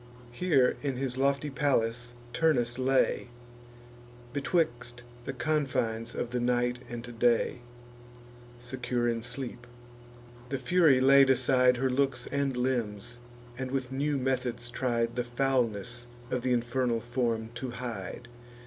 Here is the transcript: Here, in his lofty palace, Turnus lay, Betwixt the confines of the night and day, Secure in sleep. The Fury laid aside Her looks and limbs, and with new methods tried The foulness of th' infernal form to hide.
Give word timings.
Here, 0.31 0.77
in 0.81 0.95
his 0.95 1.15
lofty 1.15 1.51
palace, 1.51 2.13
Turnus 2.33 2.79
lay, 2.79 3.27
Betwixt 4.33 5.03
the 5.25 5.31
confines 5.31 6.15
of 6.15 6.31
the 6.31 6.39
night 6.39 6.79
and 6.89 7.19
day, 7.19 7.59
Secure 8.59 9.07
in 9.07 9.21
sleep. 9.21 9.67
The 10.49 10.57
Fury 10.57 10.99
laid 10.99 11.29
aside 11.29 11.77
Her 11.77 11.91
looks 11.91 12.25
and 12.31 12.57
limbs, 12.57 13.19
and 13.59 13.69
with 13.69 13.91
new 13.91 14.17
methods 14.17 14.71
tried 14.71 15.15
The 15.15 15.23
foulness 15.23 16.07
of 16.31 16.41
th' 16.41 16.47
infernal 16.47 16.99
form 17.01 17.49
to 17.53 17.69
hide. 17.69 18.27